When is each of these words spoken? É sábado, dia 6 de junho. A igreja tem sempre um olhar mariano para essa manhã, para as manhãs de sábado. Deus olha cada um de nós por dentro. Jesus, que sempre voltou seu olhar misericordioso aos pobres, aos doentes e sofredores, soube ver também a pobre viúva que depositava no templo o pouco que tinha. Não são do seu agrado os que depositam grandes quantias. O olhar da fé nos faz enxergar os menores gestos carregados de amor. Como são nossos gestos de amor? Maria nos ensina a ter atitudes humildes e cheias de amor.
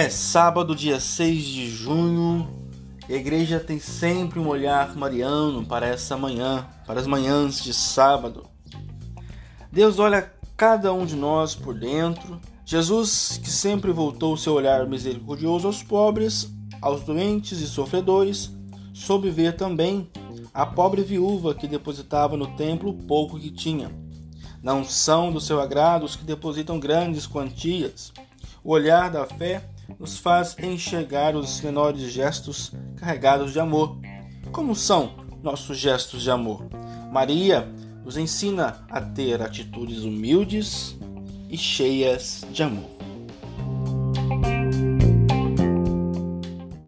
É 0.00 0.08
sábado, 0.08 0.74
dia 0.74 0.98
6 0.98 1.44
de 1.44 1.68
junho. 1.68 2.48
A 3.06 3.12
igreja 3.12 3.60
tem 3.60 3.78
sempre 3.78 4.38
um 4.38 4.48
olhar 4.48 4.96
mariano 4.96 5.62
para 5.62 5.86
essa 5.86 6.16
manhã, 6.16 6.66
para 6.86 6.98
as 6.98 7.06
manhãs 7.06 7.62
de 7.62 7.74
sábado. 7.74 8.46
Deus 9.70 9.98
olha 9.98 10.32
cada 10.56 10.90
um 10.90 11.04
de 11.04 11.14
nós 11.14 11.54
por 11.54 11.78
dentro. 11.78 12.40
Jesus, 12.64 13.38
que 13.44 13.50
sempre 13.50 13.92
voltou 13.92 14.38
seu 14.38 14.54
olhar 14.54 14.86
misericordioso 14.86 15.66
aos 15.66 15.82
pobres, 15.82 16.50
aos 16.80 17.02
doentes 17.02 17.60
e 17.60 17.66
sofredores, 17.66 18.50
soube 18.94 19.28
ver 19.28 19.54
também 19.54 20.08
a 20.54 20.64
pobre 20.64 21.02
viúva 21.02 21.54
que 21.54 21.68
depositava 21.68 22.38
no 22.38 22.46
templo 22.56 22.88
o 22.88 22.94
pouco 22.94 23.38
que 23.38 23.50
tinha. 23.50 23.90
Não 24.62 24.82
são 24.82 25.30
do 25.30 25.42
seu 25.42 25.60
agrado 25.60 26.06
os 26.06 26.16
que 26.16 26.24
depositam 26.24 26.80
grandes 26.80 27.26
quantias. 27.26 28.14
O 28.64 28.70
olhar 28.72 29.10
da 29.10 29.26
fé 29.26 29.62
nos 29.98 30.18
faz 30.18 30.56
enxergar 30.58 31.34
os 31.34 31.60
menores 31.60 32.12
gestos 32.12 32.72
carregados 32.96 33.52
de 33.52 33.60
amor. 33.60 33.96
Como 34.52 34.74
são 34.74 35.14
nossos 35.42 35.78
gestos 35.78 36.22
de 36.22 36.30
amor? 36.30 36.68
Maria 37.12 37.68
nos 38.04 38.16
ensina 38.16 38.84
a 38.88 39.00
ter 39.00 39.42
atitudes 39.42 40.02
humildes 40.02 40.96
e 41.48 41.56
cheias 41.56 42.44
de 42.52 42.62
amor. 42.62 42.99